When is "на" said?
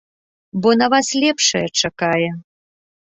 0.81-0.87